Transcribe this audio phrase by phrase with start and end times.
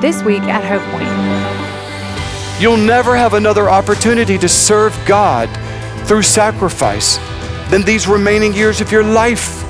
[0.00, 1.10] This week at Hope Point.
[2.58, 5.50] You'll never have another opportunity to serve God
[6.06, 7.18] through sacrifice
[7.70, 9.62] than these remaining years of your life.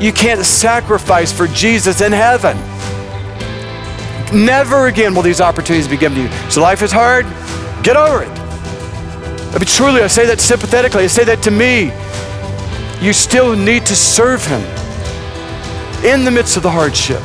[0.00, 2.56] You can't sacrifice for Jesus in heaven.
[4.32, 6.50] Never again will these opportunities be given to you.
[6.50, 7.26] So life is hard,
[7.82, 8.28] get over it.
[8.28, 11.90] I mean, truly, I say that sympathetically, I say that to me.
[13.04, 14.60] You still need to serve Him
[16.04, 17.22] in the midst of the hardship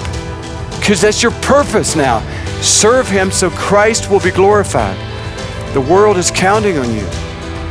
[0.83, 2.19] because that's your purpose now.
[2.61, 4.97] Serve Him so Christ will be glorified.
[5.73, 7.07] The world is counting on you.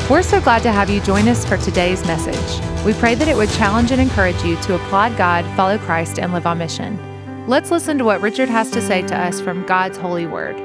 [0.08, 2.86] We're so glad to have you join us for today's message.
[2.86, 6.32] We pray that it would challenge and encourage you to applaud God, follow Christ, and
[6.32, 6.98] live on mission.
[7.46, 10.56] Let's listen to what Richard has to say to us from God's holy word.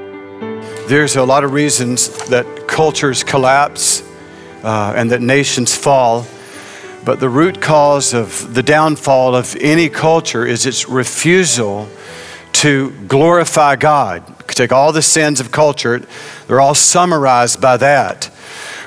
[0.88, 4.02] There's a lot of reasons that cultures collapse
[4.62, 6.26] uh, and that nations fall,
[7.04, 11.90] but the root cause of the downfall of any culture is its refusal
[12.58, 14.24] to glorify God.
[14.48, 16.04] Take all the sins of culture,
[16.48, 18.30] they're all summarized by that.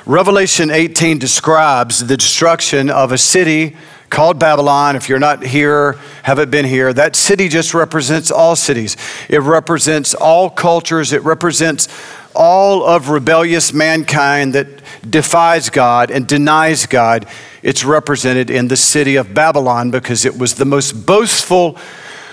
[0.06, 3.78] Revelation 18 describes the destruction of a city
[4.10, 4.98] called Babylon.
[4.98, 8.98] If you're not here, haven't been here, that city just represents all cities.
[9.30, 11.14] It represents all cultures.
[11.14, 11.88] It represents
[12.36, 14.67] all of rebellious mankind that
[15.10, 17.26] defies God and denies God.
[17.64, 21.78] It's represented in the city of Babylon because it was the most boastful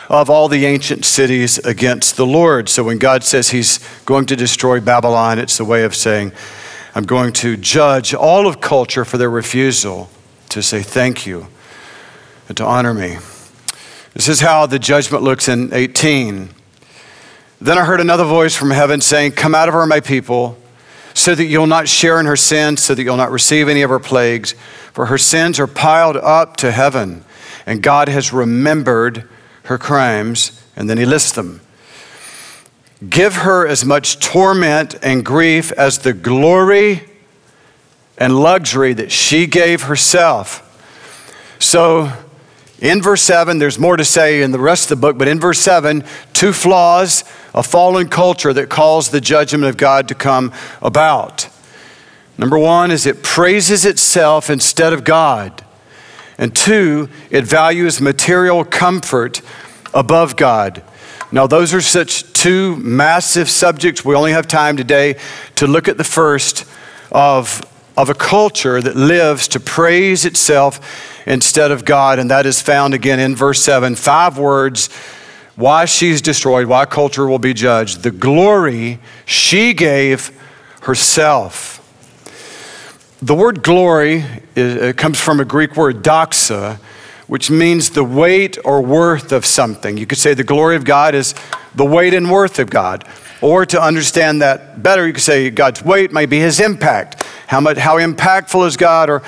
[0.09, 2.69] of all the ancient cities against the Lord.
[2.69, 6.33] So when God says he's going to destroy Babylon, it's a way of saying,
[6.95, 10.09] I'm going to judge all of culture for their refusal
[10.49, 11.49] to say thank you
[12.49, 13.19] and to honor me.
[14.15, 16.49] This is how the judgment looks in 18.
[17.61, 20.59] Then I heard another voice from heaven saying, Come out of her, my people,
[21.13, 23.91] so that you'll not share in her sins, so that you'll not receive any of
[23.91, 24.55] her plagues.
[24.93, 27.25] For her sins are piled up to heaven,
[27.67, 29.29] and God has remembered
[29.69, 30.63] her crimes.
[30.75, 31.61] And then he lists them.
[33.09, 37.03] Give her as much torment and grief as the glory
[38.17, 40.65] and luxury that she gave herself.
[41.61, 42.13] So,
[42.81, 45.41] in verse 7, there's more to say in the rest of the book, but in
[45.41, 47.25] verse 7, two flaws
[47.55, 51.49] a fallen culture that cause the judgment of God to come about.
[52.37, 55.65] Number one is it praises itself instead of God.
[56.39, 59.43] And two, it values material comfort
[59.93, 60.83] above God.
[61.31, 64.05] Now, those are such two massive subjects.
[64.05, 65.17] We only have time today
[65.57, 66.65] to look at the first
[67.13, 67.61] of,
[67.97, 70.81] of a culture that lives to praise itself
[71.27, 73.95] instead of God, and that is found again in verse 7.
[73.95, 74.89] Five words
[75.57, 78.05] why she's destroyed, why culture will be judged.
[78.05, 80.31] The glory she gave
[80.83, 81.78] herself.
[83.21, 84.25] The word glory
[84.55, 86.77] is, comes from a Greek word doxa,
[87.27, 89.97] which means the weight or worth of something.
[89.97, 91.35] You could say the glory of God is
[91.75, 93.05] the weight and worth of God.
[93.41, 97.25] Or to understand that better, you could say God's weight might be his impact.
[97.49, 99.25] How, much, how impactful is God or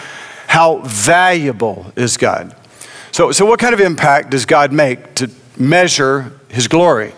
[0.47, 2.55] how valuable is God?
[3.11, 7.12] So, so, what kind of impact does God make to measure his glory?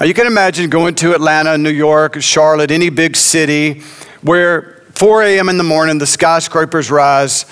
[0.00, 3.82] Uh, you can imagine going to Atlanta, New York, Charlotte, any big city
[4.22, 5.48] where 4 a.m.
[5.48, 7.44] in the morning the skyscrapers rise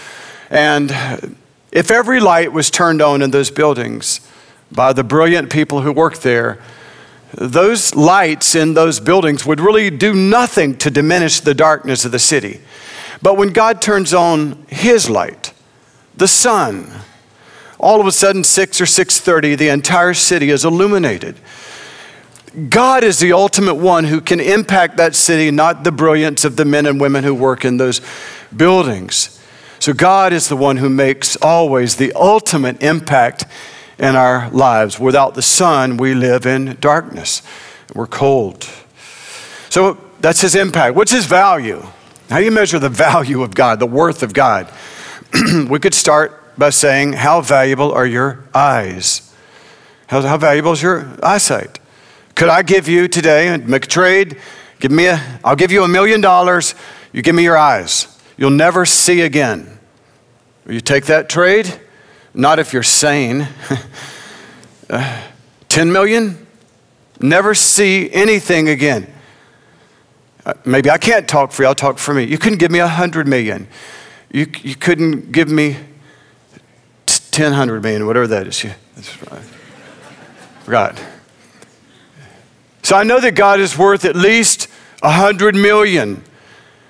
[0.50, 0.92] and
[1.72, 4.20] if every light was turned on in those buildings
[4.70, 6.60] by the brilliant people who work there,
[7.34, 12.20] those lights in those buildings would really do nothing to diminish the darkness of the
[12.20, 12.60] city.
[13.20, 15.52] But when God turns on his light,
[16.16, 16.88] the sun,
[17.80, 21.34] all of a sudden 6 or 6:30 the entire city is illuminated.
[22.68, 26.64] God is the ultimate one who can impact that city, not the brilliance of the
[26.64, 28.00] men and women who work in those
[28.54, 29.40] buildings.
[29.78, 33.44] So God is the one who makes always the ultimate impact
[33.98, 34.98] in our lives.
[34.98, 37.42] Without the sun, we live in darkness.
[37.94, 38.68] We're cold.
[39.68, 40.96] So that's his impact.
[40.96, 41.86] What's his value?
[42.28, 44.72] How do you measure the value of God, the worth of God?
[45.68, 49.32] we could start by saying, How valuable are your eyes?
[50.08, 51.78] How, how valuable is your eyesight?
[52.34, 54.38] Could I give you today and make a trade?
[54.78, 56.74] Give me a, I'll give you a million dollars.
[57.12, 58.06] You give me your eyes
[58.40, 59.78] you'll never see again.
[60.64, 61.80] Will you take that trade?
[62.32, 63.46] Not if you're sane.
[64.90, 65.22] uh,
[65.68, 66.46] 10 million?
[67.20, 69.12] Never see anything again.
[70.46, 72.24] Uh, maybe I can't talk for you, I'll talk for me.
[72.24, 73.68] You couldn't give me a 100 million.
[74.32, 75.76] You, you couldn't give me
[77.06, 78.64] 10 hundred million, whatever that is.
[78.64, 79.42] Yeah, that's right.
[80.64, 81.00] Forgot.
[82.90, 84.66] So I know that God is worth at least
[85.00, 86.24] a hundred million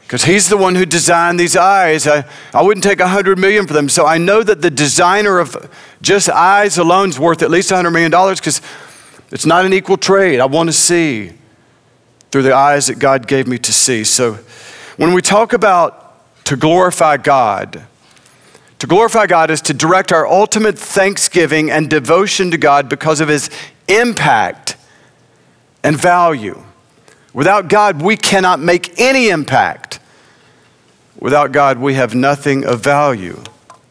[0.00, 2.08] because he's the one who designed these eyes.
[2.08, 2.24] I,
[2.54, 3.90] I wouldn't take a hundred million for them.
[3.90, 5.70] So I know that the designer of
[6.00, 8.62] just eyes alone is worth at least a hundred million dollars because
[9.30, 10.40] It's not an equal trade.
[10.40, 11.32] I want to see
[12.30, 14.02] through the eyes that God gave me to see.
[14.02, 14.38] So
[14.96, 16.14] when we talk about
[16.46, 17.84] to glorify God,
[18.78, 23.28] to glorify God is to direct our ultimate thanksgiving and devotion to God because of
[23.28, 23.50] his
[23.86, 24.76] impact
[25.82, 26.62] and value.
[27.32, 30.00] Without God, we cannot make any impact.
[31.18, 33.42] Without God, we have nothing of value.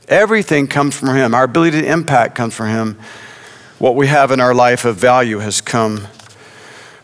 [0.08, 1.34] Everything comes from Him.
[1.34, 3.00] Our ability to impact comes from Him.
[3.78, 6.08] What we have in our life of value has come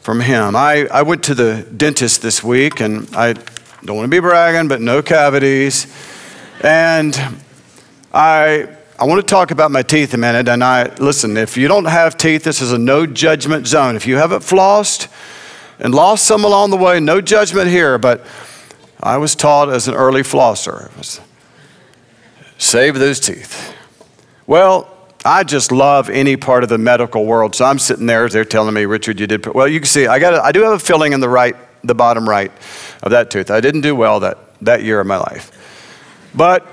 [0.02, 0.56] from Him.
[0.56, 3.34] I, I went to the dentist this week, and I
[3.84, 5.88] don't want to be bragging, but no cavities.
[6.62, 7.18] And
[8.14, 10.47] I, I want to talk about my teeth a minute.
[10.47, 13.97] And I, listen, if you don't have teeth, this is a no judgment zone.
[13.97, 15.09] If you haven't flossed
[15.80, 17.97] and lost some along the way, no judgment here.
[17.97, 18.25] But
[19.03, 21.21] I was taught as an early flosser
[22.57, 23.75] save those teeth.
[24.47, 24.89] Well,
[25.25, 27.53] I just love any part of the medical world.
[27.53, 29.45] So I'm sitting there, they're telling me, Richard, you did.
[29.45, 31.95] Well, you can see, I, got I do have a filling in the right, the
[31.95, 32.51] bottom right
[33.03, 33.51] of that tooth.
[33.51, 35.51] I didn't do well that, that year of my life.
[36.33, 36.65] But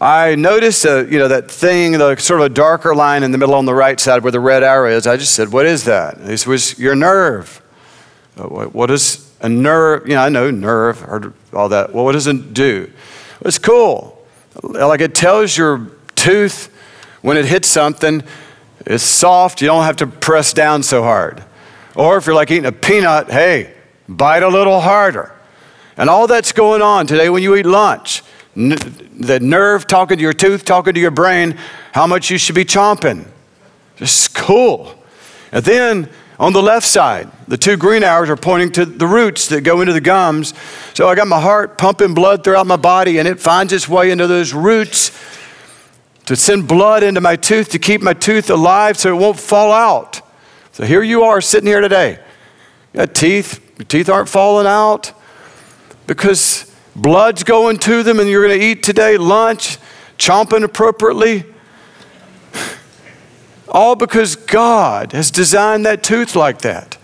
[0.00, 3.38] I noticed, uh, you know, that thing, the sort of a darker line in the
[3.38, 5.06] middle on the right side where the red arrow is.
[5.06, 6.24] I just said, what is that?
[6.24, 7.60] This was your nerve.
[8.36, 10.08] Uh, what is a nerve?
[10.08, 11.92] You know, I know nerve, heard all that.
[11.92, 12.90] Well, what does it do?
[13.42, 14.24] It's cool.
[14.62, 16.74] Like it tells your tooth
[17.20, 18.22] when it hits something,
[18.86, 21.44] it's soft, you don't have to press down so hard.
[21.94, 23.74] Or if you're like eating a peanut, hey,
[24.08, 25.34] bite a little harder.
[25.96, 28.22] And all that's going on today when you eat lunch.
[28.54, 31.56] The nerve talking to your tooth, talking to your brain,
[31.92, 33.26] how much you should be chomping.
[33.96, 34.94] Just cool.
[35.52, 36.08] And then
[36.38, 39.82] on the left side, the two green arrows are pointing to the roots that go
[39.82, 40.54] into the gums.
[40.94, 44.10] So I got my heart pumping blood throughout my body, and it finds its way
[44.10, 45.10] into those roots
[46.26, 49.72] to send blood into my tooth to keep my tooth alive so it won't fall
[49.72, 50.22] out.
[50.72, 52.18] So here you are sitting here today.
[52.92, 55.12] You got teeth, your teeth aren't falling out
[56.06, 56.69] because
[57.00, 59.78] blood's going to them, and you're going to eat today lunch,
[60.18, 61.44] chomping appropriately.
[63.68, 66.98] All because God has designed that tooth like that.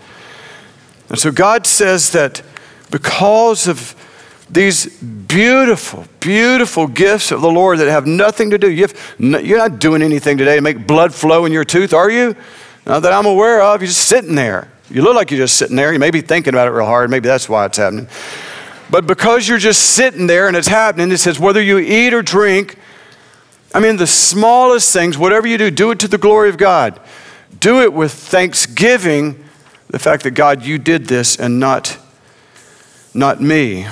[1.09, 2.41] And so God says that
[2.91, 3.95] because of
[4.49, 9.79] these beautiful, beautiful gifts of the Lord that have nothing to do, you are not
[9.79, 12.35] doing anything today to make blood flow in your tooth, are you?
[12.85, 13.81] Not that I'm aware of.
[13.81, 14.69] You're just sitting there.
[14.89, 15.91] You look like you're just sitting there.
[15.91, 17.09] You may be thinking about it real hard.
[17.09, 18.07] Maybe that's why it's happening.
[18.89, 22.21] But because you're just sitting there and it's happening, it says whether you eat or
[22.21, 22.77] drink,
[23.73, 26.99] I mean, the smallest things, whatever you do, do it to the glory of God.
[27.59, 29.43] Do it with thanksgiving,
[29.89, 31.97] the fact that God, you did this and not,
[33.13, 33.87] not me.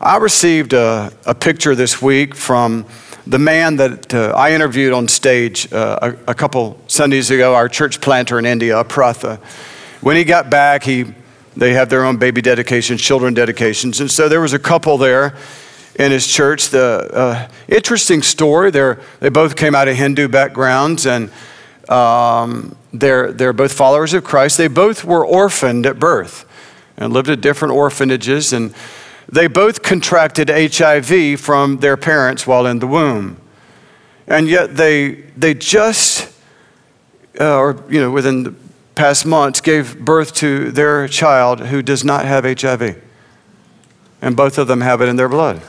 [0.00, 2.86] I received a, a picture this week from
[3.26, 7.68] the man that uh, I interviewed on stage uh, a, a, couple Sundays ago, our
[7.68, 9.36] church planter in India, Pratha.
[10.00, 11.14] When he got back, he,
[11.56, 14.00] they have their own baby dedications, children dedications.
[14.00, 15.36] And so there was a couple there
[15.96, 16.68] in his church.
[16.68, 18.70] The uh, interesting story.
[18.70, 21.30] They're, they both came out of Hindu backgrounds, and
[21.88, 24.56] um, they're, they're both followers of Christ.
[24.56, 26.46] They both were orphaned at birth
[26.96, 28.74] and lived at different orphanages, and
[29.28, 33.40] they both contracted HIV from their parents while in the womb.
[34.26, 36.32] And yet they, they just,
[37.40, 38.54] uh, or you know, within the
[39.00, 43.02] past months, gave birth to their child who does not have HIV.
[44.20, 45.62] And both of them have it in their blood.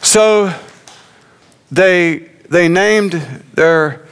[0.00, 0.54] So
[1.72, 3.14] they, they named
[3.54, 4.06] their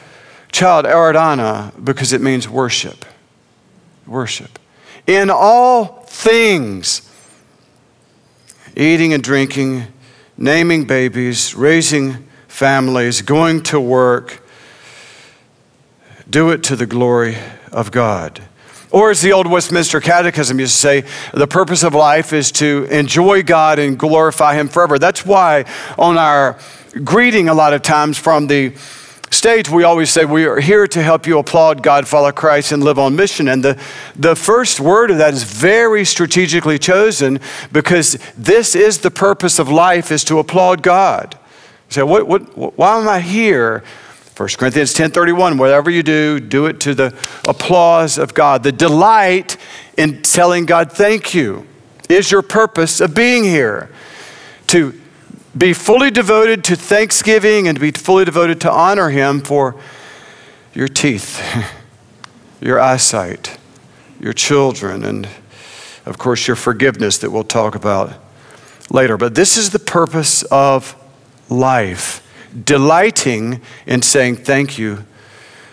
[0.50, 3.04] child Aradana because it means worship.
[4.04, 4.58] Worship.
[5.06, 7.08] In all things,
[8.76, 9.84] eating and drinking,
[10.36, 14.42] naming babies, raising families, going to work,
[16.28, 17.36] do it to the glory
[17.72, 18.42] of God.
[18.90, 22.86] Or, as the old Westminster Catechism used to say, the purpose of life is to
[22.90, 24.98] enjoy God and glorify Him forever.
[24.98, 25.64] That's why
[25.98, 26.58] on our
[27.02, 28.74] greeting, a lot of times from the
[29.30, 32.84] stage, we always say, We are here to help you applaud God, follow Christ, and
[32.84, 33.48] live on mission.
[33.48, 33.82] And the,
[34.14, 37.40] the first word of that is very strategically chosen
[37.72, 41.38] because this is the purpose of life, is to applaud God.
[41.88, 43.82] So, what, what, why am I here?
[44.36, 47.14] 1 Corinthians 10:31 whatever you do do it to the
[47.46, 48.62] applause of God.
[48.62, 49.56] The delight
[49.96, 51.66] in telling God thank you
[52.08, 53.90] is your purpose of being here.
[54.68, 54.98] To
[55.56, 59.76] be fully devoted to thanksgiving and to be fully devoted to honor him for
[60.72, 61.42] your teeth
[62.62, 63.58] your eyesight
[64.18, 65.28] your children and
[66.06, 68.14] of course your forgiveness that we'll talk about
[68.90, 69.16] later.
[69.16, 70.96] But this is the purpose of
[71.50, 72.22] life
[72.64, 75.04] delighting in saying thank you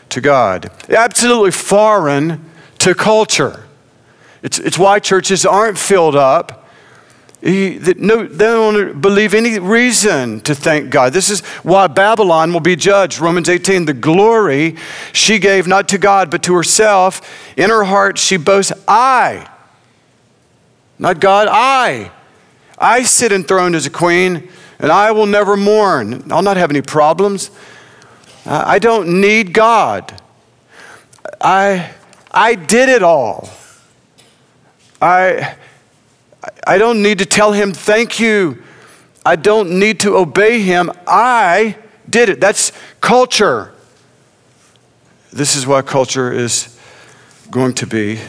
[0.10, 0.72] to God.
[0.90, 2.46] Absolutely foreign
[2.80, 3.66] to culture.
[4.42, 6.68] It's, it's why churches aren't filled up.
[7.42, 11.14] He, no, they don't believe any reason to thank God.
[11.14, 13.20] This is why Babylon will be judged.
[13.20, 14.76] Romans 18, the glory
[15.14, 17.22] she gave not to God but to herself.
[17.56, 19.50] In her heart she boasts, I,
[20.98, 22.12] not God, I.
[22.78, 26.32] I sit enthroned as a queen and I will never mourn.
[26.32, 27.52] I'll not have any problems.
[28.46, 30.20] I don't need God.
[31.42, 31.92] I,
[32.32, 33.50] I did it all.
[35.02, 35.56] I,
[36.66, 38.64] I don't need to tell him thank you.
[39.26, 40.92] I don't need to obey him.
[41.06, 41.78] I
[42.10, 42.40] did it.
[42.40, 42.72] That's
[43.02, 43.74] culture.
[45.32, 46.80] This is what culture is
[47.52, 48.20] going to be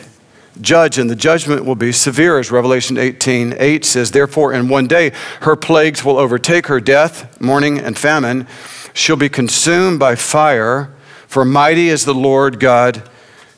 [0.61, 4.11] judged, and the judgment will be severe, as Revelation 18 8 says.
[4.11, 8.47] Therefore, in one day, her plagues will overtake her death, mourning, and famine.
[8.93, 10.93] She'll be consumed by fire,
[11.27, 13.09] for mighty is the Lord God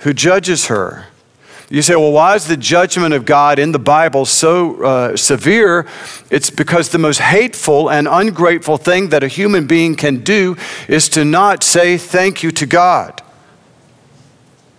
[0.00, 1.06] who judges her.
[1.73, 5.87] You say, well, why is the judgment of God in the Bible so uh, severe?
[6.28, 10.56] It's because the most hateful and ungrateful thing that a human being can do
[10.87, 13.23] is to not say thank you to God.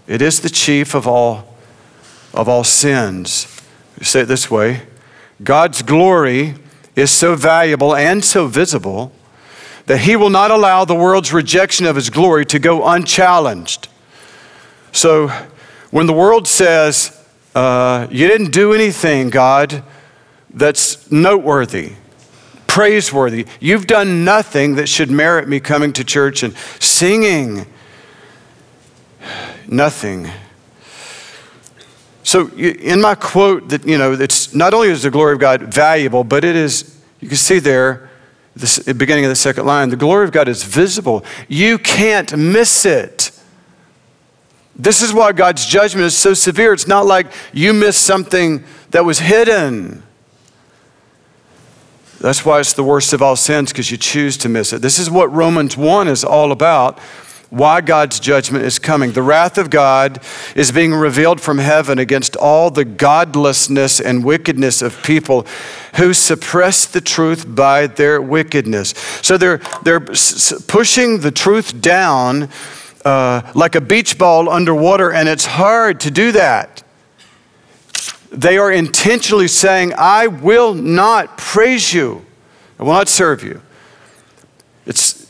[0.05, 1.52] It is the chief of all,
[2.33, 3.47] of all sins.
[4.01, 4.83] Say it this way
[5.43, 6.55] God's glory
[6.95, 9.11] is so valuable and so visible
[9.85, 13.89] that he will not allow the world's rejection of his glory to go unchallenged.
[14.91, 15.27] So,
[15.91, 17.19] when the world says,
[17.55, 19.83] uh, You didn't do anything, God,
[20.49, 21.93] that's noteworthy,
[22.67, 27.65] praiseworthy, you've done nothing that should merit me coming to church and singing.
[29.67, 30.29] Nothing.
[32.33, 35.71] So, in my quote, that you know, it's not only is the glory of God
[35.71, 36.99] valuable, but it is.
[37.19, 38.09] You can see there,
[38.55, 41.23] the beginning of the second line, the glory of God is visible.
[41.47, 43.39] You can't miss it.
[44.75, 46.73] This is why God's judgment is so severe.
[46.73, 50.01] It's not like you missed something that was hidden.
[52.19, 54.81] That's why it's the worst of all sins, because you choose to miss it.
[54.81, 56.97] This is what Romans 1 is all about
[57.53, 59.11] why God's judgment is coming.
[59.11, 60.19] The wrath of God
[60.55, 65.45] is being revealed from heaven against all the godlessness and wickedness of people
[65.97, 68.95] who suppress the truth by their wickedness.
[69.21, 72.49] So they're, they're pushing the truth down
[73.05, 76.81] uh, like a beach ball underwater, and it's hard to do that.
[78.31, 82.25] They are intentionally saying, I will not praise you,
[82.79, 83.61] I will not serve you.
[84.87, 85.22] It's,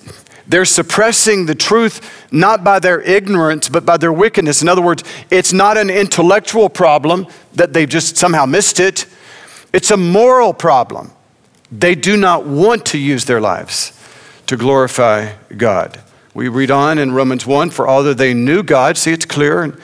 [0.47, 4.61] they're suppressing the truth not by their ignorance, but by their wickedness.
[4.61, 9.05] In other words, it's not an intellectual problem that they've just somehow missed it,
[9.71, 11.11] it's a moral problem.
[11.71, 13.99] They do not want to use their lives
[14.45, 15.99] to glorify God.
[16.35, 19.75] We read on in Romans 1 For although they knew God, see, it's clear,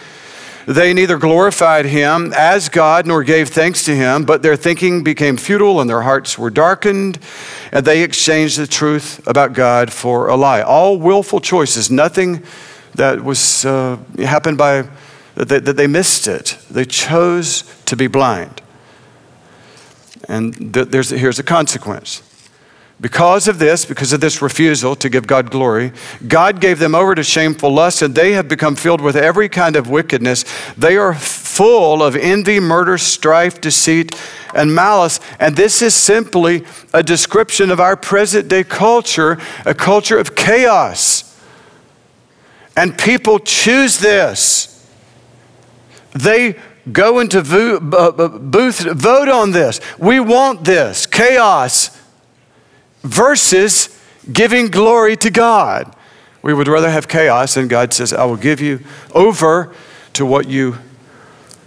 [0.69, 5.35] they neither glorified him as God nor gave thanks to him, but their thinking became
[5.35, 7.17] futile and their hearts were darkened,
[7.71, 10.61] and they exchanged the truth about God for a lie.
[10.61, 12.43] All willful choices, nothing
[12.93, 14.87] that was uh, happened by
[15.33, 16.55] that they, missed it.
[16.69, 18.61] They chose to be blind.
[20.27, 22.21] And th- there's, here's a consequence.
[23.01, 25.93] Because of this, because of this refusal to give God glory,
[26.27, 29.77] God gave them over to shameful lust, and they have become filled with every kind
[29.77, 30.43] of wickedness.
[30.77, 34.19] They are full of envy, murder, strife, deceit,
[34.53, 35.21] and malice.
[35.39, 41.25] And this is simply a description of our present day culture, a culture of chaos.
[42.75, 44.87] And people choose this.
[46.11, 46.59] They
[46.91, 49.79] go into booth, vote on this.
[49.97, 51.95] We want this chaos
[53.03, 53.99] versus
[54.31, 55.95] giving glory to God.
[56.41, 58.79] We would rather have chaos, and God says, I will give you
[59.13, 59.73] over
[60.13, 60.77] to what you,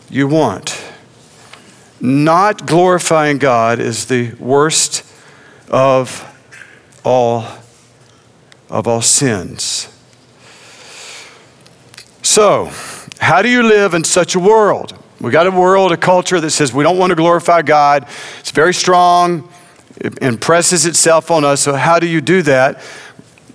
[0.08, 0.82] you want.
[2.00, 5.04] Not glorifying God is the worst
[5.68, 6.28] of
[7.04, 7.46] all
[8.72, 9.88] of all sins.
[12.22, 12.70] So,
[13.18, 14.98] how do you live in such a world?
[15.20, 18.08] We got a world, a culture that says we don't want to glorify God.
[18.40, 19.48] It's very strong.
[20.20, 21.60] Impresses itself on us.
[21.60, 22.82] So, how do you do that?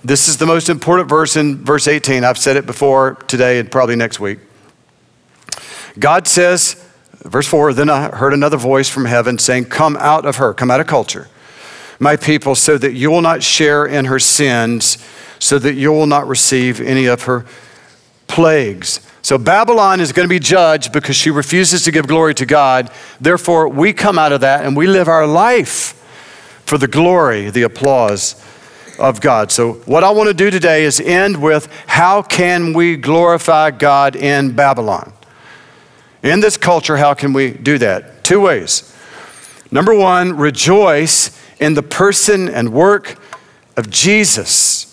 [0.02, 2.24] This is the most important verse in verse 18.
[2.24, 4.38] I've said it before today and probably next week.
[5.98, 6.82] God says,
[7.24, 10.70] verse 4 Then I heard another voice from heaven saying, Come out of her, come
[10.70, 11.28] out of culture,
[11.98, 14.96] my people, so that you will not share in her sins,
[15.38, 17.44] so that you will not receive any of her
[18.26, 19.00] plagues.
[19.20, 22.90] So Babylon is going to be judged because she refuses to give glory to God.
[23.20, 25.97] Therefore, we come out of that and we live our life
[26.68, 28.34] for the glory, the applause
[28.98, 29.50] of God.
[29.50, 34.14] So, what I want to do today is end with how can we glorify God
[34.14, 35.14] in Babylon?
[36.22, 38.22] In this culture, how can we do that?
[38.22, 38.94] Two ways.
[39.70, 43.18] Number one, rejoice in the person and work
[43.78, 44.84] of Jesus.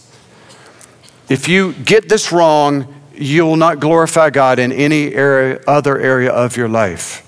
[1.28, 6.32] If you get this wrong, you will not glorify God in any area, other area
[6.32, 7.22] of your life.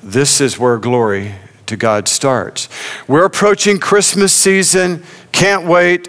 [0.00, 1.34] This is where glory
[1.66, 2.68] to God starts.
[3.08, 5.02] We're approaching Christmas season.
[5.32, 6.08] Can't wait.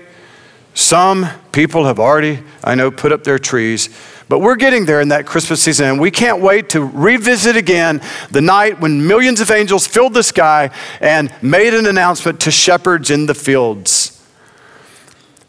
[0.73, 3.89] Some people have already, I know, put up their trees.
[4.27, 8.01] But we're getting there in that Christmas season, and we can't wait to revisit again
[8.31, 13.11] the night when millions of angels filled the sky and made an announcement to shepherds
[13.11, 14.11] in the fields.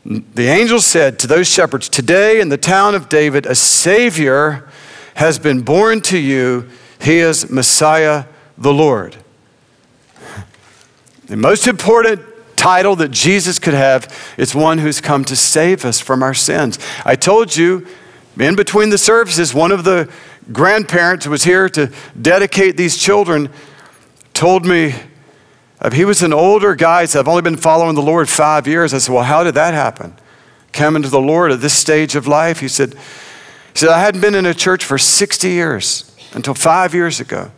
[0.05, 4.69] The angel said to those shepherds, Today in the town of David, a Savior
[5.15, 6.69] has been born to you.
[7.01, 8.27] He is Messiah
[8.59, 9.17] the Lord.
[11.27, 12.21] The most important
[12.57, 16.79] title that Jesus could have is one who's come to save us from our sins.
[17.05, 17.85] I told you
[18.39, 20.09] in between the services, one of the
[20.53, 23.51] grandparents who was here to dedicate these children
[24.35, 24.95] told me
[25.81, 27.03] uh, he was an older guy.
[27.03, 28.95] He said, I've only been following the Lord five years.
[28.95, 30.15] I said, Well, how did that happen?
[30.73, 32.61] Coming to the Lord at this stage of life?
[32.61, 36.95] He said, he said, I hadn't been in a church for 60 years until five
[36.95, 37.51] years ago.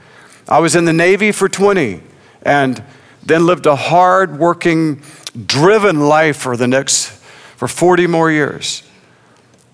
[0.49, 2.01] I was in the Navy for 20
[2.43, 2.83] and
[3.29, 5.03] then lived a hard working,
[5.47, 7.07] driven life for the next,
[7.57, 8.83] for 40 more years.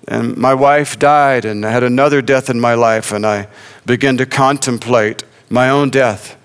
[0.06, 3.48] And my wife died, and I had another death in my life, and I
[3.86, 6.36] began to contemplate my own death.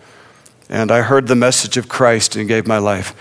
[0.69, 3.13] And I heard the message of Christ and gave my life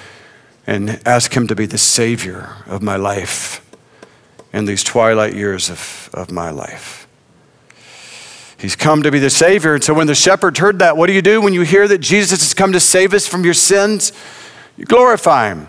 [0.66, 3.64] and asked Him to be the Savior of my life
[4.52, 7.07] in these twilight years of, of my life.
[8.58, 9.74] He's come to be the Savior.
[9.74, 11.98] And so when the shepherds heard that, what do you do when you hear that
[11.98, 14.12] Jesus has come to save us from your sins?
[14.76, 15.68] You glorify Him.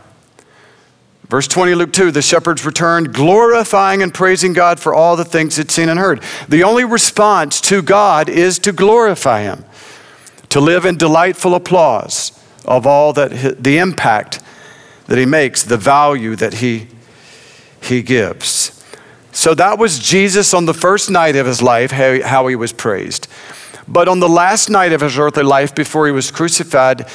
[1.30, 5.58] Verse 20, Luke 2, the shepherds returned, glorifying and praising God for all the things
[5.58, 6.24] they'd seen and heard.
[6.48, 9.64] The only response to God is to glorify Him,
[10.50, 12.32] to live in delightful applause
[12.66, 14.42] of all that the impact
[15.06, 16.88] that He makes, the value that He,
[17.84, 18.79] he gives.
[19.32, 23.28] So that was Jesus on the first night of his life, how, he was praised.
[23.88, 27.08] But on the last night of his earthly life, before he was crucified,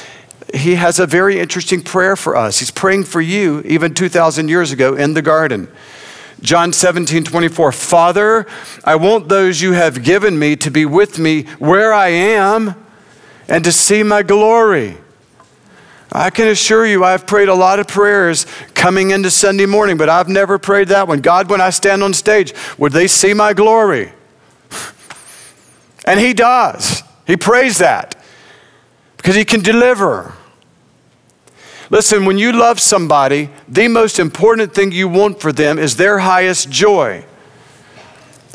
[0.53, 2.59] he has a very interesting prayer for us.
[2.59, 5.69] He's praying for you even 2,000 years ago in the garden.
[6.41, 7.71] John 17, 24.
[7.71, 8.45] Father,
[8.83, 12.75] I want those you have given me to be with me where I am
[13.47, 14.97] and to see my glory.
[16.15, 20.07] I can assure you, I've prayed a lot of prayers coming into Sunday morning, but
[20.07, 21.19] I've never prayed that one.
[21.19, 24.13] God, when I stand on stage, would they see my glory?
[26.05, 27.03] And He does.
[27.27, 28.15] He prays that
[29.17, 30.33] because He can deliver.
[31.89, 36.19] Listen, when you love somebody, the most important thing you want for them is their
[36.19, 37.25] highest joy.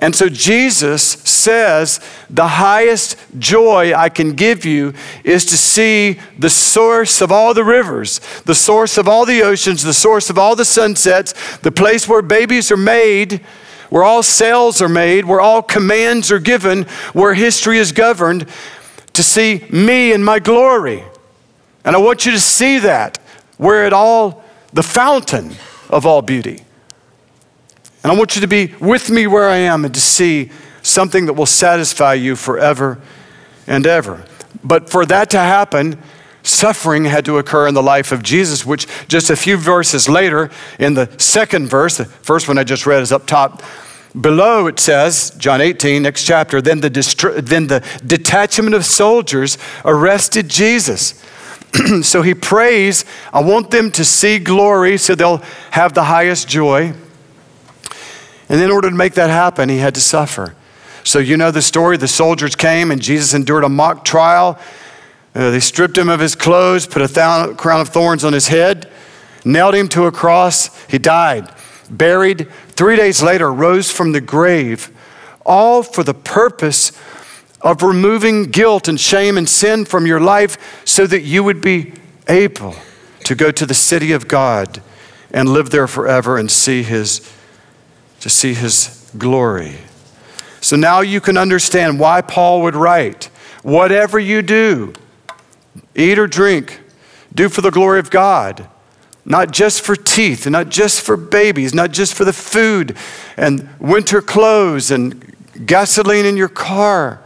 [0.00, 6.48] And so Jesus says, The highest joy I can give you is to see the
[6.48, 10.56] source of all the rivers, the source of all the oceans, the source of all
[10.56, 13.42] the sunsets, the place where babies are made,
[13.90, 18.46] where all cells are made, where all commands are given, where history is governed,
[19.12, 21.04] to see me in my glory.
[21.84, 23.18] And I want you to see that,
[23.58, 25.52] where it all, the fountain
[25.90, 26.62] of all beauty.
[28.02, 30.50] And I want you to be with me where I am and to see
[30.82, 32.98] something that will satisfy you forever
[33.66, 34.24] and ever.
[34.64, 35.98] But for that to happen,
[36.42, 40.50] suffering had to occur in the life of Jesus, which just a few verses later,
[40.78, 43.62] in the second verse, the first one I just read is up top.
[44.18, 49.56] Below it says, John 18, next chapter, then the, distri- then the detachment of soldiers
[49.84, 51.22] arrested Jesus.
[52.02, 56.94] so he prays, I want them to see glory so they'll have the highest joy.
[58.50, 60.56] And in order to make that happen, he had to suffer.
[61.04, 61.96] So, you know the story.
[61.96, 64.58] The soldiers came and Jesus endured a mock trial.
[65.34, 68.90] Uh, they stripped him of his clothes, put a crown of thorns on his head,
[69.44, 70.76] nailed him to a cross.
[70.86, 71.48] He died,
[71.88, 72.48] buried.
[72.70, 74.90] Three days later, rose from the grave,
[75.46, 76.90] all for the purpose
[77.60, 81.92] of removing guilt and shame and sin from your life so that you would be
[82.28, 82.74] able
[83.24, 84.82] to go to the city of God
[85.30, 87.20] and live there forever and see his
[88.20, 89.78] to see his glory.
[90.60, 93.26] So now you can understand why Paul would write
[93.62, 94.92] whatever you do,
[95.94, 96.80] eat or drink,
[97.34, 98.68] do for the glory of God.
[99.24, 102.96] Not just for teeth, not just for babies, not just for the food
[103.36, 105.34] and winter clothes and
[105.66, 107.22] gasoline in your car,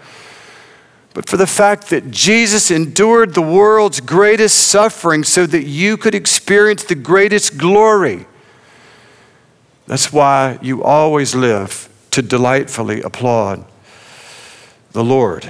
[1.15, 6.15] but for the fact that Jesus endured the world's greatest suffering so that you could
[6.15, 8.27] experience the greatest glory.
[9.87, 13.65] That's why you always live to delightfully applaud
[14.93, 15.49] the Lord.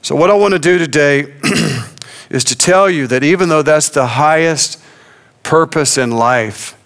[0.00, 1.34] So, what I want to do today
[2.30, 4.80] is to tell you that even though that's the highest
[5.42, 6.76] purpose in life,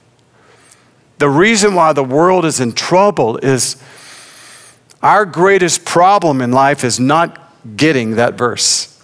[1.19, 3.77] the reason why the world is in trouble is
[5.03, 9.01] our greatest problem in life is not getting that verse.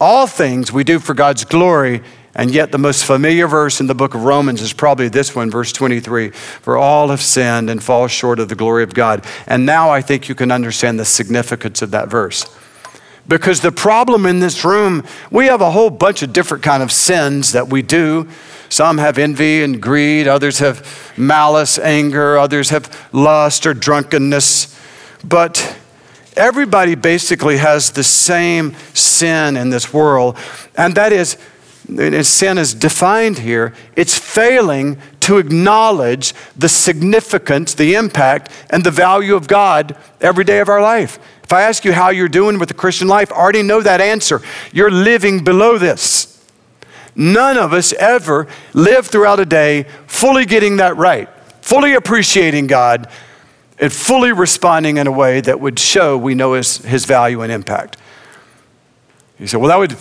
[0.00, 2.02] All things we do for God's glory,
[2.34, 5.50] and yet the most familiar verse in the book of Romans is probably this one,
[5.50, 9.24] verse 23 For all have sinned and fall short of the glory of God.
[9.46, 12.44] And now I think you can understand the significance of that verse.
[13.26, 16.90] Because the problem in this room, we have a whole bunch of different kind of
[16.90, 18.28] sins that we do.
[18.68, 24.78] Some have envy and greed, others have malice, anger, others have lust or drunkenness.
[25.24, 25.76] But
[26.36, 30.36] everybody basically has the same sin in this world,
[30.76, 31.36] and that is
[32.24, 39.34] sin is defined here, it's failing to acknowledge the significance, the impact, and the value
[39.34, 41.18] of God every day of our life.
[41.42, 44.00] If I ask you how you're doing with the Christian life, I already know that
[44.00, 44.40] answer.
[44.72, 46.26] You're living below this.
[47.16, 51.28] None of us ever live throughout a day fully getting that right,
[51.60, 53.08] fully appreciating God,
[53.78, 57.50] and fully responding in a way that would show we know his, his value and
[57.50, 57.96] impact.
[59.38, 59.96] You say, well, that would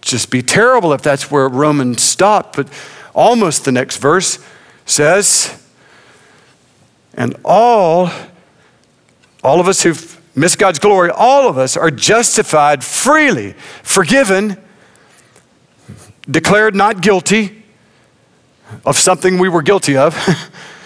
[0.00, 2.68] just be terrible if that's where Romans stopped, but
[3.14, 4.38] almost the next verse
[4.86, 5.62] says,
[7.14, 8.10] and all,
[9.42, 14.56] all of us who've missed God's glory, all of us are justified freely, forgiven
[16.30, 17.64] declared not guilty
[18.84, 20.14] of something we were guilty of,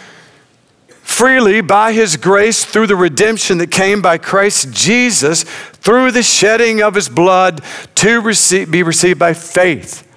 [1.12, 6.83] freely by his grace through the redemption that came by Christ Jesus through the shedding
[6.83, 7.61] of his blood
[7.96, 10.09] to receive, be received by faith.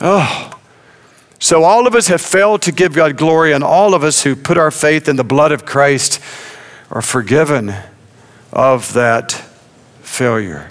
[0.00, 0.58] Oh.
[1.38, 4.36] So, all of us have failed to give God glory, and all of us who
[4.36, 6.20] put our faith in the blood of Christ
[6.88, 7.74] are forgiven
[8.52, 9.32] of that
[10.02, 10.70] failure.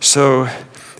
[0.00, 0.50] So,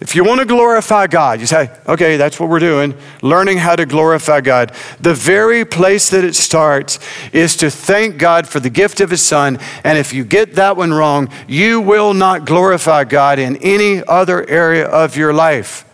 [0.01, 3.77] if you want to glorify God, you say, okay, that's what we're doing, learning how
[3.77, 4.73] to glorify God.
[5.01, 6.99] The very place that it starts
[7.33, 9.59] is to thank God for the gift of His Son.
[9.85, 14.49] And if you get that one wrong, you will not glorify God in any other
[14.49, 15.85] area of your life.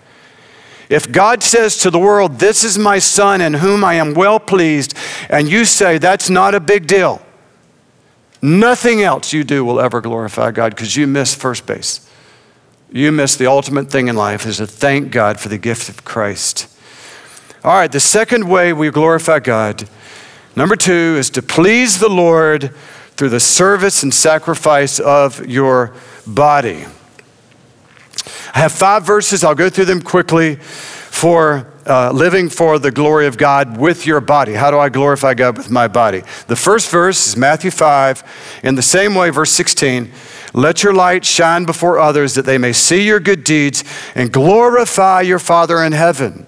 [0.88, 4.40] If God says to the world, This is my Son in whom I am well
[4.40, 4.96] pleased,
[5.28, 7.20] and you say, That's not a big deal,
[8.40, 12.09] nothing else you do will ever glorify God because you miss first base
[12.92, 16.05] you miss the ultimate thing in life is to thank God for the gift of
[16.05, 16.66] Christ.
[17.62, 19.88] All right, the second way we glorify God,
[20.57, 22.74] number two, is to please the Lord
[23.16, 25.94] through the service and sacrifice of your
[26.26, 26.87] body.
[28.55, 33.26] I have five verses, I'll go through them quickly for uh, living for the glory
[33.26, 34.55] of God with your body.
[34.55, 36.22] How do I glorify God with my body?
[36.46, 38.61] The first verse is Matthew 5.
[38.64, 40.11] In the same way, verse 16.
[40.52, 43.84] Let your light shine before others that they may see your good deeds
[44.14, 46.46] and glorify your Father in heaven.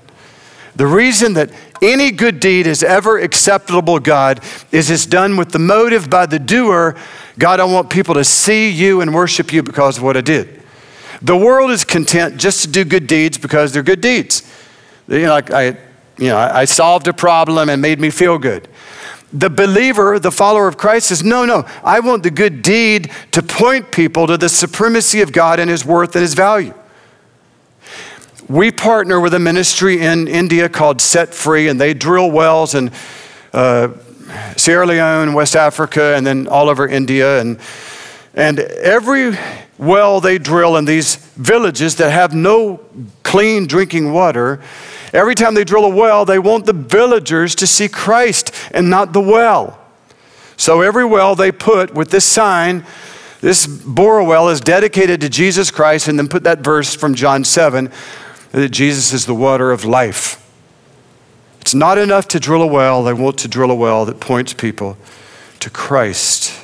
[0.74, 1.50] The reason that
[1.82, 6.38] any good deed is ever acceptable God is it's done with the motive by the
[6.38, 6.96] doer
[7.38, 10.62] God, I want people to see you and worship you because of what I did.
[11.22, 14.42] The world is content just to do good deeds because they're good deeds.
[15.08, 15.76] You know, I,
[16.18, 18.68] you know, I solved a problem and made me feel good.
[19.32, 23.42] The believer, the follower of Christ says, No, no, I want the good deed to
[23.42, 26.74] point people to the supremacy of God and His worth and His value.
[28.48, 32.90] We partner with a ministry in India called Set Free, and they drill wells in
[33.54, 33.88] uh,
[34.56, 37.40] Sierra Leone, West Africa, and then all over India.
[37.40, 37.58] And,
[38.34, 39.38] and every
[39.78, 42.80] well they drill in these villages that have no
[43.22, 44.60] clean drinking water,
[45.12, 49.12] Every time they drill a well, they want the villagers to see Christ and not
[49.12, 49.78] the well.
[50.56, 52.86] So every well they put with this sign,
[53.40, 57.44] this bore well is dedicated to Jesus Christ, and then put that verse from John
[57.44, 57.90] 7
[58.52, 60.38] that Jesus is the water of life.
[61.60, 64.52] It's not enough to drill a well, they want to drill a well that points
[64.52, 64.96] people
[65.60, 66.58] to Christ.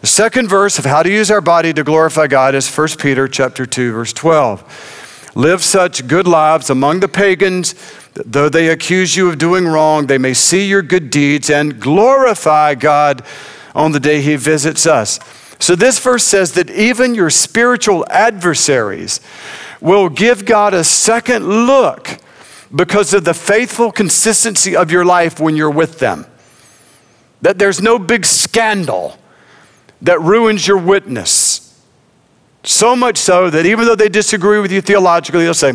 [0.00, 3.28] The second verse of how to use our body to glorify God is 1 Peter
[3.28, 5.00] chapter 2 verse 12.
[5.34, 7.74] Live such good lives among the pagans,
[8.14, 11.80] that though they accuse you of doing wrong, they may see your good deeds and
[11.80, 13.22] glorify God
[13.74, 15.18] on the day he visits us.
[15.58, 19.20] So, this verse says that even your spiritual adversaries
[19.80, 22.18] will give God a second look
[22.74, 26.26] because of the faithful consistency of your life when you're with them.
[27.42, 29.18] That there's no big scandal
[30.00, 31.51] that ruins your witness.
[32.64, 35.74] So much so that even though they disagree with you theologically, they'll say,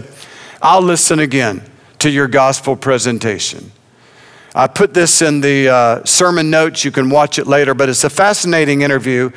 [0.61, 1.61] I'll listen again
[1.99, 3.71] to your gospel presentation.
[4.55, 6.85] I put this in the uh, sermon notes.
[6.85, 9.31] You can watch it later, but it's a fascinating interview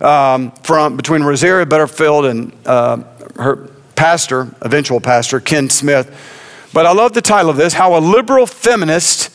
[0.00, 3.02] um, from between Rosaria Butterfield and uh,
[3.36, 3.56] her
[3.96, 6.70] pastor, eventual pastor, Ken Smith.
[6.72, 9.30] But I love the title of this How a Liberal Feminist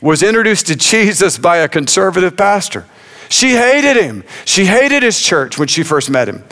[0.00, 2.86] Was Introduced to Jesus by a Conservative Pastor.
[3.28, 4.24] She hated him.
[4.44, 6.44] She hated his church when she first met him.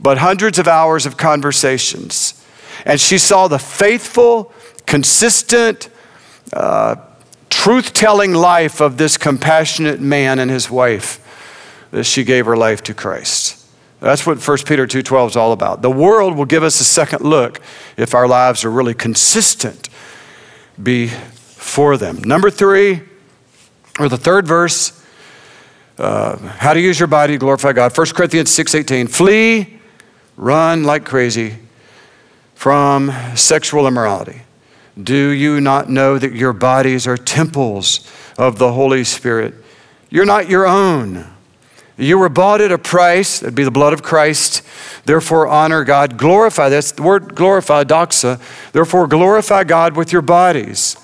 [0.00, 2.44] But hundreds of hours of conversations.
[2.84, 4.52] And she saw the faithful,
[4.86, 5.88] consistent,
[6.52, 6.96] uh,
[7.50, 11.24] truth telling life of this compassionate man and his wife
[11.90, 13.56] that she gave her life to Christ.
[14.00, 15.82] That's what 1 Peter 2:12 is all about.
[15.82, 17.60] The world will give us a second look
[17.96, 19.88] if our lives are really consistent
[20.80, 22.22] before them.
[22.22, 23.02] Number 3
[23.98, 24.92] or the third verse
[25.98, 27.96] uh, how to use your body to glorify God.
[27.96, 29.08] 1 Corinthians 6:18.
[29.08, 29.77] Flee,
[30.38, 31.58] run like crazy
[32.54, 34.42] from sexual immorality.
[35.00, 39.54] Do you not know that your bodies are temples of the Holy Spirit?
[40.08, 41.26] You're not your own.
[41.96, 44.62] You were bought at a price, that'd be the blood of Christ.
[45.04, 46.16] Therefore, honor God.
[46.16, 48.40] Glorify, that's the word glorify, doxa.
[48.72, 50.94] Therefore, glorify God with your bodies.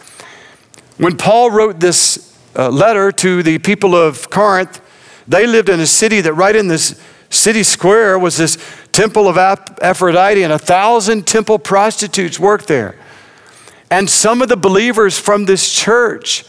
[0.97, 4.81] When Paul wrote this uh, letter to the people of Corinth,
[5.27, 7.01] they lived in a city that right in this
[7.35, 8.57] city square was this
[8.93, 12.97] temple of Aphrodite, and a thousand temple prostitutes worked there.
[13.91, 16.45] And some of the believers from this church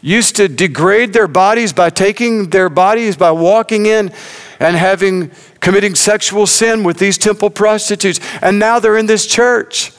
[0.00, 4.12] used to degrade their bodies by taking their bodies by walking in
[4.58, 5.30] and having
[5.60, 8.20] committing sexual sin with these temple prostitutes.
[8.40, 9.90] And now they're in this church,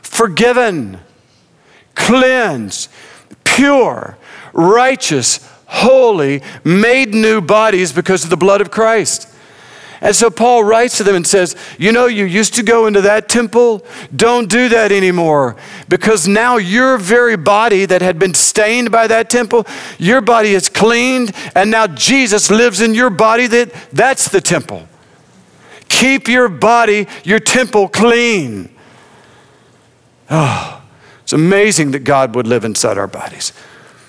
[0.00, 0.98] forgiven,
[1.94, 2.90] cleansed,
[3.44, 4.16] pure,
[4.52, 9.28] righteous, holy, made new bodies because of the blood of Christ.
[10.02, 13.00] And so Paul writes to them and says, You know, you used to go into
[13.02, 13.86] that temple.
[14.14, 15.56] Don't do that anymore
[15.88, 19.64] because now your very body that had been stained by that temple,
[19.98, 23.46] your body is cleaned, and now Jesus lives in your body.
[23.46, 24.88] That, that's the temple.
[25.88, 28.74] Keep your body, your temple clean.
[30.28, 30.82] Oh,
[31.22, 33.52] it's amazing that God would live inside our bodies.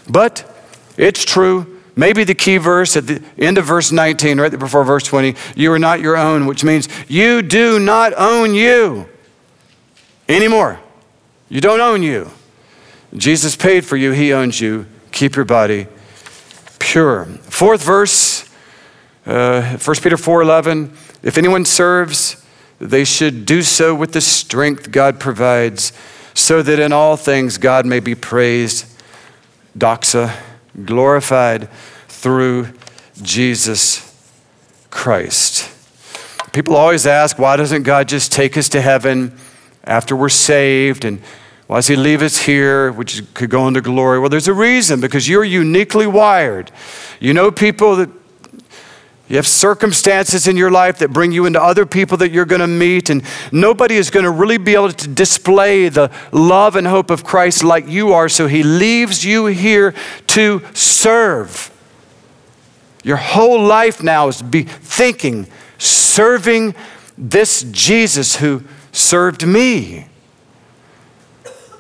[0.10, 0.50] But
[0.98, 5.04] it's true Maybe the key verse at the end of verse 19, right before verse
[5.04, 9.08] 20, you are not your own, which means you do not own you
[10.28, 10.80] anymore.
[11.50, 12.32] You don't own you.
[13.16, 14.88] Jesus paid for you, He owns you.
[15.12, 15.88] Keep your body
[16.80, 17.26] pure.
[17.44, 18.50] Fourth verse,
[19.26, 20.92] uh, 1 Peter 4:11.
[21.22, 22.38] If anyone serves,
[22.80, 25.94] they should do so with the strength God provides,
[26.34, 28.86] so that in all things God may be praised.
[29.78, 30.34] Doxa
[30.86, 31.70] glorified
[32.08, 32.70] through
[33.22, 34.10] Jesus
[34.90, 35.70] Christ.
[36.52, 39.36] People always ask, why doesn't God just take us to heaven
[39.84, 41.04] after we're saved?
[41.04, 41.20] And
[41.68, 44.20] why does He leave us here, which could go into glory?
[44.20, 46.72] Well, there's a reason because you're uniquely wired.
[47.20, 48.10] You know, people that
[49.34, 52.62] you have circumstances in your life that bring you into other people that you're going
[52.62, 56.86] to meet, and nobody is going to really be able to display the love and
[56.86, 59.96] hope of Christ like you are, so He leaves you here
[60.28, 61.72] to serve.
[63.04, 65.48] Your whole life now is to be thinking,
[65.80, 66.76] serving
[67.18, 70.10] this Jesus who served me.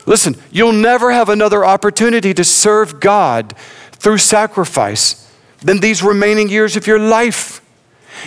[0.08, 3.56] Listen, you'll never have another opportunity to serve God
[3.92, 5.23] through sacrifice
[5.64, 7.62] than these remaining years of your life.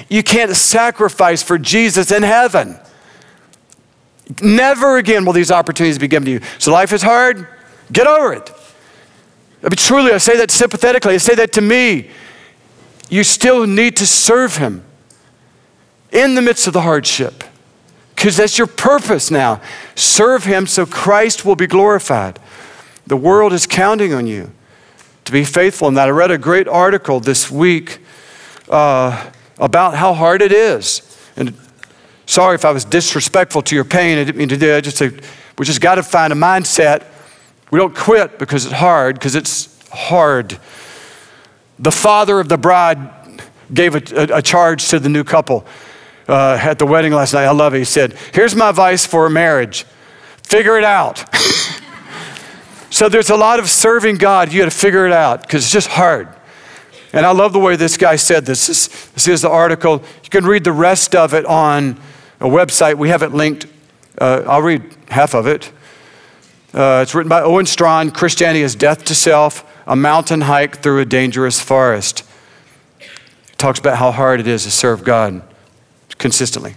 [0.09, 2.79] You can't sacrifice for Jesus in heaven.
[4.42, 6.40] Never again will these opportunities be given to you.
[6.59, 7.46] So life is hard,
[7.92, 8.51] get over it.
[9.62, 12.11] I mean, truly, I say that sympathetically, I say that to me.
[13.09, 14.85] You still need to serve Him
[16.11, 17.44] in the midst of the hardship
[18.14, 19.61] because that's your purpose now.
[19.94, 22.40] Serve Him so Christ will be glorified.
[23.07, 24.53] The world is counting on you
[25.27, 26.09] to be faithful in that.
[26.09, 27.99] I read a great article this week
[28.69, 31.03] uh, about how hard it is.
[31.37, 31.55] And
[32.27, 34.19] sorry if I was disrespectful to your pain.
[34.19, 34.77] I didn't mean to do it.
[34.77, 37.07] I just we just got to find a mindset.
[37.71, 40.59] We don't quit because it's hard, because it's hard.
[41.79, 42.99] The father of the bride
[43.75, 45.67] gave a, a, a charge to the new couple
[46.29, 47.45] uh, at the wedding last night.
[47.45, 47.79] I love it.
[47.79, 49.85] He said, Here's my advice for a marriage
[50.45, 51.25] figure it out.
[52.90, 54.53] So there's a lot of serving God.
[54.53, 56.29] You got to figure it out because it's just hard.
[57.12, 58.66] And I love the way this guy said this.
[58.66, 60.03] This, this is the article.
[60.22, 62.01] You can read the rest of it on
[62.40, 62.96] a website.
[62.96, 63.66] We have it linked.
[64.18, 65.72] Uh, I'll read half of it.
[66.75, 71.01] Uh, it's written by Owen Strachan Christianity is Death to Self, a mountain hike through
[71.01, 72.22] a dangerous forest.
[73.01, 75.42] It talks about how hard it is to serve God
[76.18, 76.75] consistently.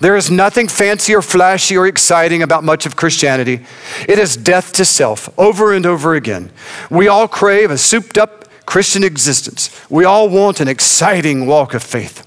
[0.00, 3.64] There is nothing fancy or flashy or exciting about much of Christianity.
[4.08, 6.50] It is death to self over and over again.
[6.90, 9.70] We all crave a souped up Christian existence.
[9.90, 12.26] We all want an exciting walk of faith.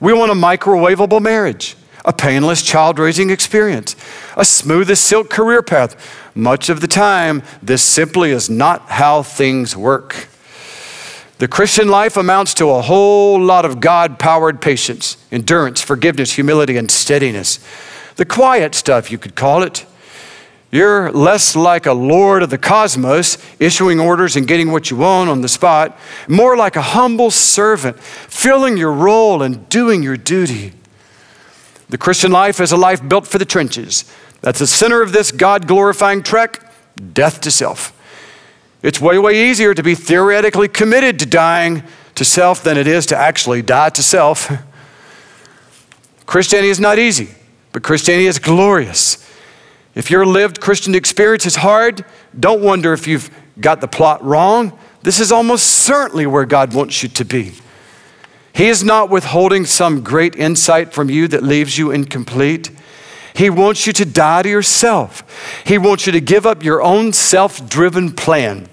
[0.00, 3.96] We want a microwavable marriage, a painless child raising experience,
[4.36, 5.96] a smooth as silk career path.
[6.34, 10.28] Much of the time, this simply is not how things work.
[11.38, 16.78] The Christian life amounts to a whole lot of God powered patience, endurance, forgiveness, humility,
[16.78, 17.58] and steadiness.
[18.16, 19.84] The quiet stuff, you could call it.
[20.70, 25.30] You're less like a lord of the cosmos, issuing orders and getting what you want
[25.30, 30.72] on the spot, more like a humble servant, filling your role and doing your duty.
[31.88, 34.10] The Christian life is a life built for the trenches.
[34.40, 36.62] That's the center of this God glorifying trek
[37.12, 37.92] death to self.
[38.82, 41.82] It's way, way easier to be theoretically committed to dying
[42.14, 44.50] to self than it is to actually die to self.
[46.26, 47.30] Christianity is not easy,
[47.72, 49.24] but Christianity is glorious.
[49.94, 52.04] If your lived Christian experience is hard,
[52.38, 54.78] don't wonder if you've got the plot wrong.
[55.02, 57.54] This is almost certainly where God wants you to be.
[58.52, 62.70] He is not withholding some great insight from you that leaves you incomplete.
[63.36, 65.62] He wants you to die to yourself.
[65.66, 68.66] He wants you to give up your own self driven plan.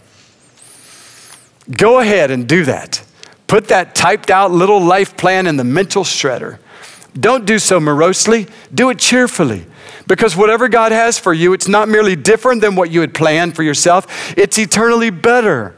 [1.69, 3.03] Go ahead and do that.
[3.47, 6.59] Put that typed out little life plan in the mental shredder.
[7.19, 9.65] Don't do so morosely, do it cheerfully.
[10.07, 13.57] Because whatever God has for you, it's not merely different than what you had planned
[13.57, 15.75] for yourself, it's eternally better.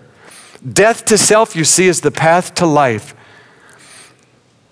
[0.68, 3.16] Death to self, you see, is the path to life.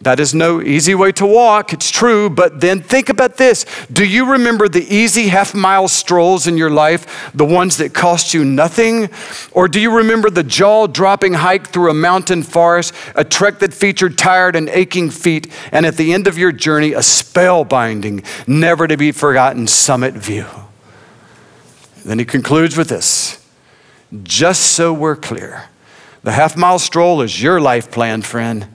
[0.04, 3.66] That is no easy way to walk, it's true, but then think about this.
[3.92, 8.34] Do you remember the easy half mile strolls in your life, the ones that cost
[8.34, 9.10] you nothing?
[9.54, 13.74] Or do you remember the jaw dropping hike through a mountain forest, a trek that
[13.74, 18.90] featured tired and aching feet, and at the end of your journey, a spellbinding, never
[18.90, 20.48] to be forgotten summit view?
[22.04, 23.42] Then he concludes with this
[24.22, 25.70] just so we're clear.
[26.24, 28.68] The half mile stroll is your life plan, friend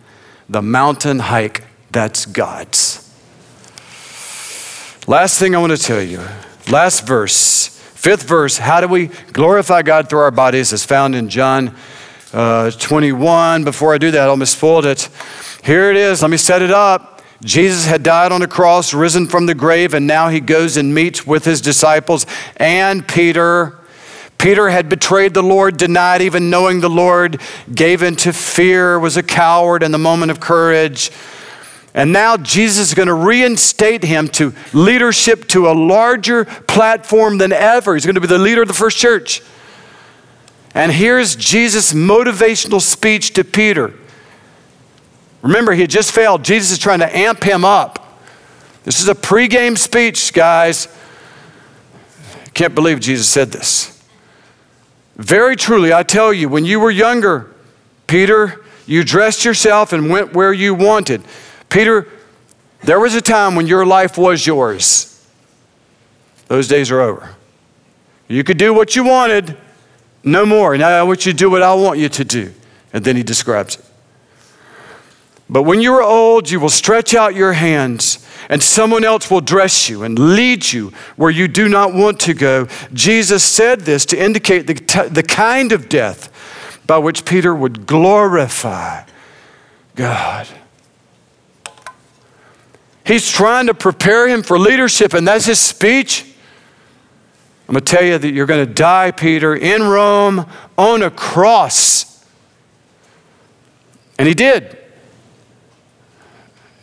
[0.48, 3.04] the mountain hike that's God's.
[5.06, 6.22] Last thing I want to tell you,
[6.70, 11.28] last verse, fifth verse, how do we glorify God through our bodies is found in
[11.28, 11.74] John
[12.32, 13.64] uh, 21.
[13.64, 15.08] Before I do that, I almost spoiled it.
[15.64, 17.22] Here it is, let me set it up.
[17.42, 20.92] Jesus had died on the cross, risen from the grave, and now he goes and
[20.94, 23.77] meets with his disciples and Peter
[24.38, 27.40] Peter had betrayed the Lord, denied even knowing the Lord,
[27.74, 31.10] gave into fear, was a coward in the moment of courage.
[31.92, 37.52] And now Jesus is going to reinstate him to leadership to a larger platform than
[37.52, 37.94] ever.
[37.94, 39.42] He's going to be the leader of the first church.
[40.74, 43.94] And here's Jesus' motivational speech to Peter.
[45.42, 46.44] Remember, he had just failed.
[46.44, 48.20] Jesus is trying to amp him up.
[48.84, 50.86] This is a pregame speech, guys.
[52.54, 53.97] Can't believe Jesus said this.
[55.18, 57.52] Very truly, I tell you, when you were younger,
[58.06, 61.22] Peter, you dressed yourself and went where you wanted.
[61.68, 62.08] Peter,
[62.82, 65.26] there was a time when your life was yours.
[66.46, 67.34] Those days are over.
[68.28, 69.56] You could do what you wanted,
[70.22, 70.78] no more.
[70.78, 72.54] Now I want you to do what I want you to do.
[72.92, 73.84] And then he describes it.
[75.50, 79.40] But when you are old, you will stretch out your hands and someone else will
[79.40, 82.66] dress you and lead you where you do not want to go.
[82.92, 86.32] Jesus said this to indicate the, t- the kind of death
[86.86, 89.04] by which Peter would glorify
[89.94, 90.48] God.
[93.04, 96.24] He's trying to prepare him for leadership, and that's his speech.
[97.66, 101.10] I'm going to tell you that you're going to die, Peter, in Rome on a
[101.10, 102.24] cross.
[104.18, 104.78] And he did.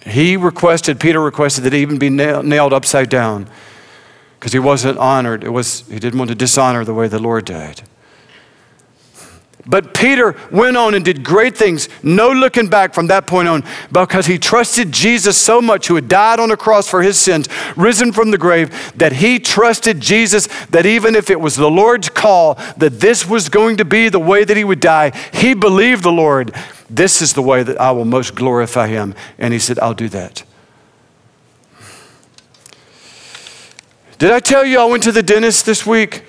[0.05, 3.49] He requested, Peter requested that he even be nailed upside down
[4.39, 5.43] because he wasn't honored.
[5.43, 7.81] It was, he didn't want to dishonor the way the Lord died.
[9.67, 13.63] But Peter went on and did great things, no looking back from that point on,
[13.91, 17.47] because he trusted Jesus so much, who had died on a cross for his sins,
[17.75, 22.09] risen from the grave, that he trusted Jesus that even if it was the Lord's
[22.09, 26.03] call that this was going to be the way that he would die, he believed
[26.03, 26.53] the Lord.
[26.89, 29.15] This is the way that I will most glorify him.
[29.37, 30.43] And he said, I'll do that.
[34.17, 36.23] Did I tell you I went to the dentist this week?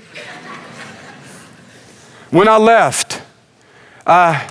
[2.30, 3.22] When I left,
[4.06, 4.48] uh,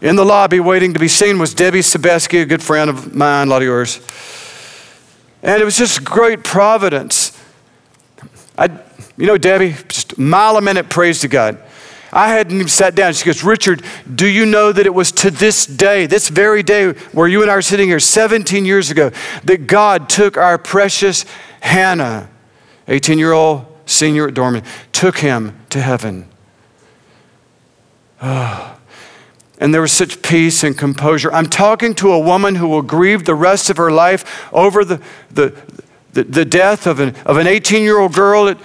[0.00, 3.48] in the lobby waiting to be seen was Debbie Sebeski, a good friend of mine,
[3.48, 4.00] a lot of yours.
[5.42, 7.38] And it was just great providence.
[8.56, 8.68] I,
[9.16, 11.62] you know, Debbie, just mile a minute praise to God.
[12.12, 13.12] I hadn't even sat down.
[13.12, 13.82] She goes, Richard,
[14.12, 17.50] do you know that it was to this day, this very day where you and
[17.50, 19.10] I are sitting here 17 years ago,
[19.44, 21.24] that God took our precious
[21.60, 22.28] Hannah,
[22.88, 26.28] 18 year old senior at Dorman, took him to heaven?
[28.20, 28.76] Oh.
[29.58, 31.32] And there was such peace and composure.
[31.32, 35.02] I'm talking to a woman who will grieve the rest of her life over the,
[35.30, 35.54] the,
[36.14, 38.58] the, the death of an, of an 18 year old girl at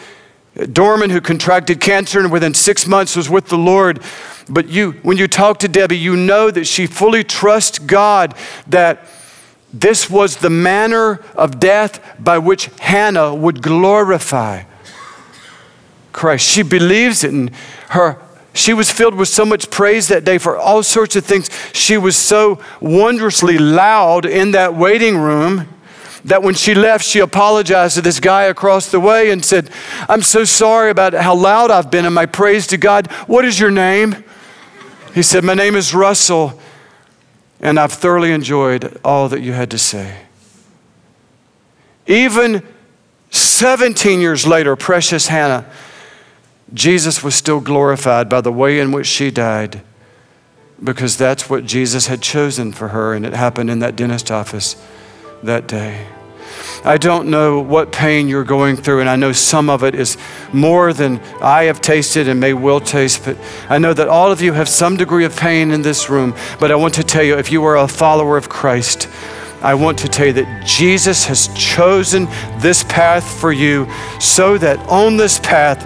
[0.71, 4.01] Dorman who contracted cancer and within six months was with the Lord.
[4.49, 8.33] But you, when you talk to Debbie, you know that she fully trusts God
[8.67, 9.05] that
[9.73, 14.63] this was the manner of death by which Hannah would glorify
[16.13, 16.47] Christ.
[16.47, 17.51] She believes it, and
[17.89, 18.17] her
[18.55, 21.49] she was filled with so much praise that day for all sorts of things.
[21.73, 25.67] She was so wondrously loud in that waiting room
[26.25, 29.69] that when she left, she apologized to this guy across the way and said,
[30.09, 33.11] I'm so sorry about how loud I've been in my praise to God.
[33.27, 34.23] What is your name?
[35.13, 36.59] He said, My name is Russell,
[37.59, 40.21] and I've thoroughly enjoyed all that you had to say.
[42.07, 42.61] Even
[43.31, 45.65] 17 years later, precious Hannah
[46.73, 49.81] Jesus was still glorified by the way in which she died
[50.83, 54.75] because that's what Jesus had chosen for her, and it happened in that dentist office
[55.41, 56.05] that day.
[56.83, 60.17] I don't know what pain you're going through, and I know some of it is
[60.53, 63.37] more than I have tasted and may will taste, but
[63.69, 66.35] I know that all of you have some degree of pain in this room.
[66.59, 69.09] But I want to tell you if you are a follower of Christ,
[69.61, 72.25] I want to tell you that Jesus has chosen
[72.59, 73.87] this path for you
[74.19, 75.81] so that on this path,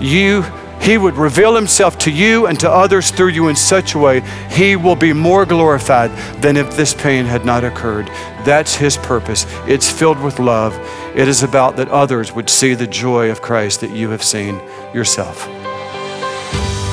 [0.00, 0.44] you
[0.80, 4.20] he would reveal himself to you and to others through you in such a way
[4.50, 6.10] he will be more glorified
[6.40, 8.06] than if this pain had not occurred.
[8.44, 9.46] That's his purpose.
[9.66, 10.74] It's filled with love.
[11.14, 14.60] It is about that others would see the joy of Christ that you have seen
[14.94, 15.46] yourself.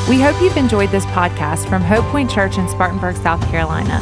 [0.09, 4.01] We hope you've enjoyed this podcast from Hope Point Church in Spartanburg, South Carolina.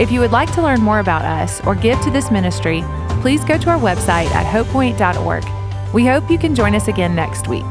[0.00, 2.84] If you would like to learn more about us or give to this ministry,
[3.20, 5.44] please go to our website at hopepoint.org.
[5.92, 7.64] We hope you can join us again next week.